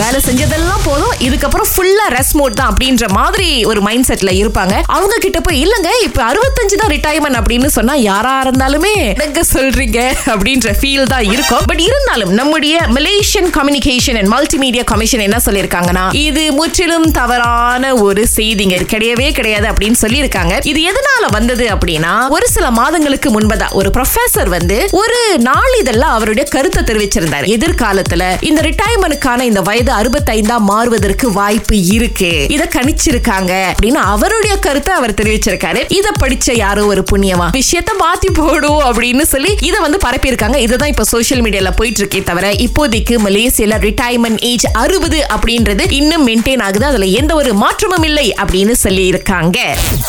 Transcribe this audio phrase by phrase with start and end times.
[0.00, 1.12] வேலை செஞ்சதெல்லாம் போதும்.
[1.26, 4.74] இதுக்கப்புறம் ஃபுல்லா ரெஸ்ட் மோட் தான் அப்படின்ற மாதிரி ஒரு மைண்ட் செட்ல இருப்பாங்க.
[4.96, 8.92] அவங்க கிட்ட போய் இல்லங்க இப்ப அறுபத்தஞ்சு தான் ரிட்டையர்மெண்ட் அப்படின்னு சொன்னா யாரா இருந்தாலுமே
[9.26, 9.98] எங்க சொல்றீங்க?
[10.32, 11.64] அப்படின்ற ஃபீல் தான் இருக்கும்.
[11.70, 18.78] பட் இருந்தாலும் நம்முடைய Malaysian communication and multimedia commission என்ன சொல்லியிருக்காங்கன்னா இது முற்றிலும் தவறான ஒரு செய்திங்க.
[18.94, 20.54] கிடையவே கிடையாது அப்படின்னு சொல்லியிருக்காங்க.
[20.72, 25.20] இது எதனால வந்தது அப்படின்னா ஒரு சில மாதங்களுக்கு முன்பதா ஒரு ப்ரொஃபசர் வந்து ஒரு
[25.50, 27.48] நாளிதழ்ல அவருடைய கருத்தை தெரிவிச்சிருந்தார்.
[27.58, 32.46] எதிர்காலத்துல இந்த ரிட்டையர்மெண்ட்டுக்கான இந்த வயது அறுபத்தைந்தா மாறுவதற்கு வாய்ப்பு இருக்கு.
[32.48, 35.84] இத கணிச்சிருக்காங்க அப்படின்னு அவருடைய கருத்தை அவர் தெரிவிச்சிருக்காரு.
[35.88, 37.46] இத படிச்ச யாரோ ஒரு புண்ணியமா?
[37.52, 42.22] விஷயத்த மாத்தி போடும் அப்படின்னு சொல்லி இத வந்து பரப்பி இருக்காங்க இதுதான் இப்ப சோசியல் மீடியால போயிட்டு இருக்கே
[42.22, 46.84] தவிர இப்போதைக்கு மலேசியால ரிட்டையர்மெண்ட் ஏஜ் அறுபது அப்படின்றது இன்னும் மெயின்டைன் ஆகுது.
[46.84, 49.58] அதுல எந்த ஒரு மாற்றமும் இல்லை அப்படின்னு சொல்லி இருக்காங்க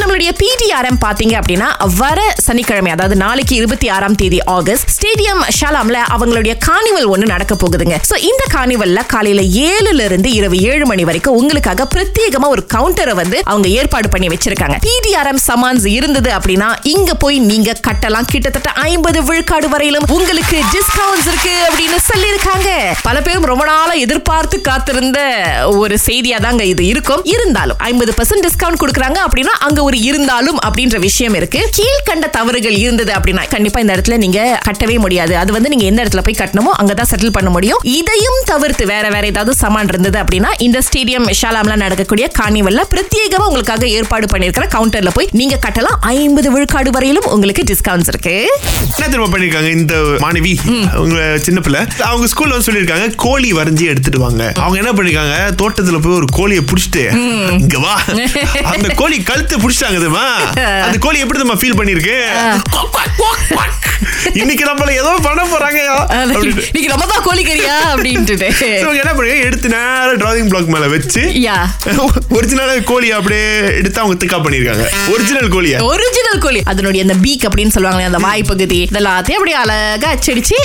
[0.00, 6.54] நம்மளுடைய பிடிஆர்எம் பாத்தீங்க அப்படின்னா வர சனிக்கிழமை அதாவது நாளைக்கு இருபத்தி ஆறாம் தேதி ஆகஸ்ட் ஸ்டேடியம் ஷாலாம்ல அவங்களுடைய
[6.66, 7.96] கார்னிவல் ஒண்ணு நடக்க போகுதுங்க.
[8.10, 13.40] சோ இந்த கார்னிவல்ல காலையில ஏழுல இருந்து இரவு ஏழு மணி வரைக்கும் உங்களுக்காக பிரத்யேகமா ஒரு கவுண்டரை வந்து
[13.44, 14.76] அவங்க ஏற்பாடு பண்ணி வச்சிருக்காங்க.
[14.86, 18.28] பிடிஆர்எம் சமான்ஸ் இருந்தது அப்படின்னா இங்க போய் நீங்க கட்டலாம்.
[18.30, 22.68] கிட்டத்தட்ட ஐம்பது விழுக்காடு வரையிலும் உங்களுக்கு டிஸ்கவுண்ட்ஸ் இருக்கு அப்படின்னு சொல்லியிருக்காங்க.
[23.02, 25.18] பல பேரும் ரொம்ப நாளா எதிர்பார்த்து காத்திருந்த
[25.66, 27.24] ஒரு செய்தியா தாங்க இது இருக்கும்.
[27.24, 31.70] இருந்தாலும் ஐம்பது பர்சன்ட் டிஸ்கவுண்ட் கொடுக்குறாங்க அப்படின்னா அங்க ஒரு இருந்தாலும் அப்படின்ற விஷயம் இருக்கு.
[31.78, 35.36] கீழ்கண்ட தவறுகள் இருந்தது அப்படின்னா கண்டிப்பா இந்த இடத்துல நீங்க கட்டவே முடியாது.
[35.36, 37.78] அது வந்து நீங்க எந்த இடத்துல போய் கட்டணுமோ அங்கதான் செட்டில் பண்ண முடியும்.
[37.82, 43.88] இதையும் தவிர்த்து வேற வேற ஏதாவது சமான் இருந்தது அப்படின்னா இந்த ஸ்டேடியம் ஷாலாம்ல நடக்கக்கூடிய கார்னிவல்ல பிரத்யேகமா உங்களுக்காக
[43.98, 45.98] ஏற்பாடு பண்ணிருக்கிற கவுண்டர்ல போய் நீங்க கட்டலாம்.
[46.16, 48.34] ஐம்பது விழுக்காடு வரையிலும் உங்களுக்கு டிஸ்கவுண்ட்ஸ் இருக்கு.
[48.96, 50.54] என்ன தெரியுமா பண்ணிருக்காங்க இந்த மாணவி?
[50.96, 51.82] அவங்க சின்ன பிள்ளை.
[52.10, 54.44] அவங்க ஸ்கூல்ல வந்து சொல்லிருக்காங்க கோழி வரைஞ்சி எடுத்துட்டு வாங்க.
[54.64, 57.04] அவங்க என்ன பண்ணிருக்காங்க தோட்டத்துல போய் ஒரு கோழியை புடிச்சிட்டு
[57.62, 57.94] இங்க வா.
[58.74, 60.26] அந்த கோழி கழுத்து புடிச்சிட்டாங்க தெரியுமா?
[60.86, 62.16] அந்த கோழி எப்படி தெரியுமா ஃபீல் பண்ணிருக்கு
[64.40, 65.80] இன்னைக்கு நம்மள ஏதோ பண்ண போறாங்க.
[66.74, 67.76] நீங்க ரொம்ப தான் கோழிக்கறியா?
[67.92, 71.56] அப்படின்ட்டு So, அவங்க என்ன பண்ணுங்க எடுத்து நேரம் டிராயிங் பிளாக் மேல வச்சு யா
[72.36, 73.46] ஒரிஜினல் கோழி அப்படியே
[73.80, 74.84] எடுத்து அவங்க திக்கா பண்ணிருக்காங்க
[75.14, 75.76] ஒரிஜினல் கோழிய?
[75.92, 76.60] ஒரிஜினல் கோழி.
[76.72, 80.58] அதனுடைய அந்த பீக் அப்படின்னு சொல்லுவாங்க அந்த வாய் பகுதி இதெல்லாத்தையும் அப்படியே அழகா அச்சடிச்சு.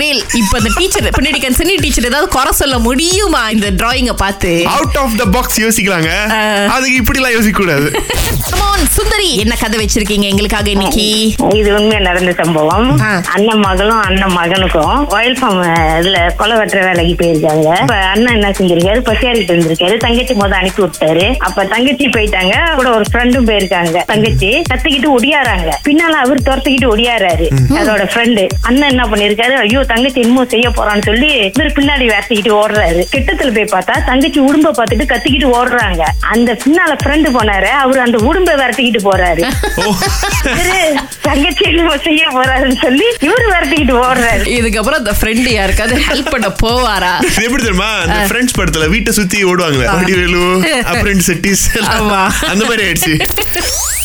[0.00, 4.52] ரேல் இப்ப அந்த டீச்சர் பின்னாடி கன்சனி டீச்சர் ஏதாவது குறை சொல்ல முடியுமா இந்த டிராயிங்க பார்த்து?
[4.74, 6.10] அவுட் ஆஃப் த பாக்ஸ் யோசிக்கலாங்க.
[6.76, 7.88] அதுக்கு இப்படி எல்லாம் யோசிக்க கூடாது
[8.50, 11.06] Come on, சுந்தரி என்ன கதை வச்சிருக்கீங்க எங்களுக்காக இன்னைக்கு?
[11.60, 12.86] இது உண்மையா நடந்த சம்பவம்.
[13.34, 15.60] அண்ணன் மகளும் அண்ணன் மகனுக்கும் ஒயில் ஃபார்ம்
[16.00, 17.68] இதுல கொலை வெட்டுற வேலைக்கு போயிருக்காங்க.
[18.18, 19.00] அண்ணன் என்ன செஞ்சிருக்காரு?
[19.08, 21.26] பசியாரிட்டு இருந்திருக்காரு தங்கச்சி முத அனுப்பி விட்டாரு.
[21.46, 22.54] அப்ப தங்கச்சி போயிட்டாங்க.
[22.78, 24.02] கூட ஒரு ஃப்ரெண்டும் போயிருக்காங்க.
[24.10, 25.68] தங்கச்சி கத்திக்கிட்டு ஒடியாறாங்க.
[25.86, 27.46] பின்னால அவர் துரத்திக்கிட்டு ஒடியாறாரு.
[27.80, 29.54] அதோட ஃப்ரெண்டு அண்ணன் என்ன பண்ணிருக்காரு?
[29.64, 33.02] ஐயோ தங்கச்சி என்னமோ செய்ய போறான்னு சொல்லி இவர் பின்னாடி வேர்த்திக்கிட்டு ஓடுறாரு.
[33.14, 36.02] கிட்டத்துல போய் பார்த்தா தங்கச்சி உடும்ப பார்த்துட்டு கத்திக்கிட்டு ஓடுறாங்க.
[36.34, 37.70] அந்த பின்னால ஃப்ரெண்டு போனாரு.
[37.84, 39.44] அவரு அந்த உடும்ப விரட்டிக்கிட்டு போறாரு.
[41.28, 44.44] தங்கச்சி என்னமோ செய்ய போறாருன்னு சொல்லி இவரு விரட்டிக்கிட்டு ஓடுறாரு.
[44.58, 47.14] இதுக்கப்புறம் அந்த ஃப்ரெண்டு யாருக்காவது ஹெல்ப் பண்ண போவாரா?
[47.46, 47.92] எப்படி தெரியுமா?
[48.02, 50.42] அந்த ஃப்ரெண்ட்ஸ் படத்துல வீட்டை சுத்தி ஓடுவாங்க வடிவேலு
[50.84, 51.64] அப்புறம் செட்டிஸ்
[51.96, 52.20] ஆமா.
[52.52, 53.14] அந்த மாதிரி ஆயிடுச்சு.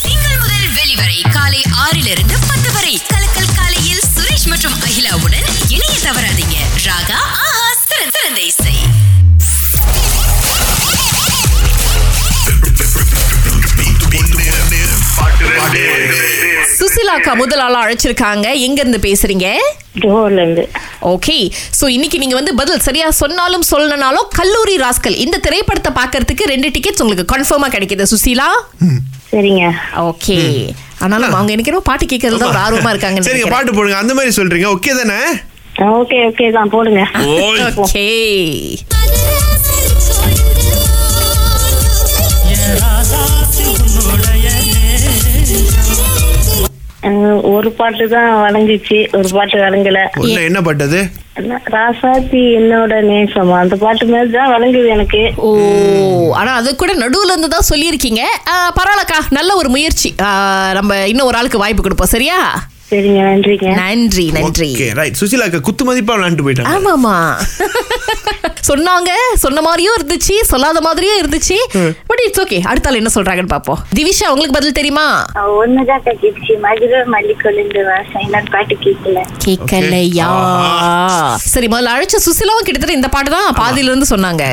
[0.06, 2.94] திங்கள் முதல் வெளிவரை காலை ஆறிலிருந்து பத்து வரை.
[3.14, 6.58] கலக்கல் காலையில் சுரேஷ் மற்றும் அகிலாவுடன் இணைய தவறாதீங்க.
[6.88, 8.76] ராகா ஆஹா சிறந்த இசை.
[17.16, 18.48] சுசிலாக்கா முதல் ஆளா அழைச்சிருக்காங்க.
[18.66, 19.48] எங்க இருந்து பேசுறீங்க
[21.12, 21.36] ஓகே
[21.80, 27.04] சோ இன்னைக்கு நீங்க வந்து பதில் சரியா சொன்னாலும் சொல்லனாலும் கல்லூரி ராஸ்கல் இந்த திரைப்படத்தை பார்க்கிறதுக்கு ரெண்டு டிக்கெட்ஸ்
[27.04, 28.08] உங்களுக்கு கன்ஃபார்மா கிடைக்குது.
[28.14, 28.50] சுசீலா?
[29.32, 29.66] சரிங்க.
[30.04, 30.38] ஓகே
[31.04, 34.00] ஆனாலும் அவங்க எனக்கு பாட்டு கேட்கறது தான் ஒரு ஆர்வமா இருக்காங்க சரிங்க பாட்டு போடுங்க.
[34.04, 34.70] அந்த மாதிரி சொல்றீங்க.
[34.76, 35.20] ஓகே தானே?
[35.94, 36.74] ஓகே ஓகே தான்.
[36.76, 37.04] போடுங்க.
[37.80, 38.08] ஓகே
[45.96, 46.13] அஹ்,
[47.54, 48.98] ஒரு பாட்டு தான் வழங்குச்சு.
[49.18, 50.00] ஒரு பாட்டு வழங்கல.
[50.50, 51.02] என்ன பாட்டு
[51.76, 53.56] ராசாத்தி என்னோட நேசமா.
[53.64, 55.22] அந்த பாட்டு மாதிரி தான் வழங்குது எனக்கு.
[55.48, 55.50] ஓ
[56.40, 58.22] ஆனா அது கூட நடுவுல இருந்து தான் சொல்லியிருக்கீங்க.
[58.78, 60.12] பரவாயில்லக்கா நல்ல ஒரு முயற்சி.
[60.80, 62.38] நம்ம இன்னும் ஒரு ஆளுக்கு வாய்ப்பு கொடுப்போம் சரியா?
[62.94, 63.68] சரிங்க நன்றிங்க.
[63.84, 64.68] நன்றி நன்றி.
[65.00, 66.74] ரைட் சுசிலா அக்கா குத்து மதிப்பா விளையாண்டு போயிட்டாங்க.
[66.78, 67.16] ஆமாமா
[68.68, 69.12] சொன்னாங்க
[69.44, 71.58] சொன்ன மாதிரியும் இருந்துச்சு சொல்லாத மாதிரியும் இருந்துச்சு.
[72.10, 75.06] பட் இட்ஸ் ஓகே அடுத்த ஆள் என்ன சொல்றாங்கன்னு பாப்போம் திவிஷா உங்களுக்கு பதில் தெரியுமா?
[75.62, 80.30] ஒண்ணுதான் கட்டிடுச்சு மதுரை மல்லிகொழுந்து வாசம் பாட்டு கேட்கல கேட்கலையா
[81.54, 84.44] சரி முதல்ல அழைச்ச சுசிலாவும் கிட்டத்தட்ட இந்த பாட்டு தான் பாதியில இருந்து சொன்னாங்க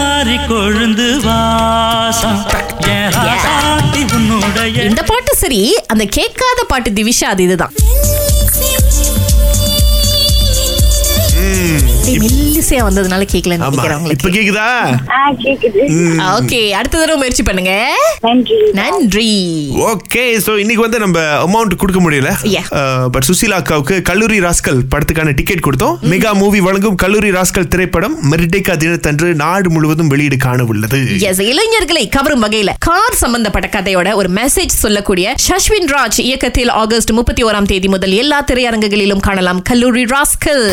[0.00, 2.40] மாறி கொழுந்து வாசம்.
[4.78, 7.74] இந்த பாட்டு சரி அந்த கேட்காத பாட்டு திவிஷா அது இதுதான்.
[12.22, 13.62] மெல்லிசையா வந்ததுனால நினைக்கிறேன்
[14.14, 14.66] இப்ப கேக்குதா?
[15.16, 15.82] ஆ கேக்குது.
[16.36, 16.60] ஓகே.
[16.78, 17.72] அடுத்த தடவை முயற்சி பண்ணுங்க.
[18.26, 18.58] நன்றி.
[18.80, 19.32] நன்றி.
[19.90, 22.30] ஓகே சோ இன்னைக்கு வந்து நம்ம அமௌண்ட் கொடுக்க முடியல.
[22.56, 22.66] Yeah.
[23.14, 25.96] பட் சுசீலா அக்காவுக்கு கல்லூரி ராஸ்கல் படத்துக்கான டிக்கெட் கொடுத்தோம்.
[26.12, 32.04] மெகா மூவி வழங்கும் கல்லூரி ராஸ்கல் திரைப்படம் மெர்டேக்கா தினத்தன்று நாடு முழுவதும் வெளியீடு காண உள்ளது எஸ் இளைஞர்களை
[32.16, 37.88] கவரும் வகையில கார் சம்பந்தப்பட்ட கதையோட ஒரு மெசேஜ் சொல்லக்கூடிய சஷ்வின் ராஜ் இயக்கத்தில் ஆகஸ்ட் முப்பத்தி ஓராம் தேதி
[37.96, 40.66] முதல் எல்லா திரையரங்குகளிலும் காணலாம் கல்லூரி ராஸ்கல்.